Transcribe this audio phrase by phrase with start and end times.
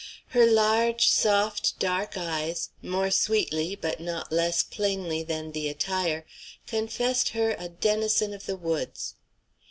[0.29, 6.25] Her large, soft, dark eyes, more sweetly but not less plainly than the attire,
[6.65, 9.13] confessed her a denizen of the woods.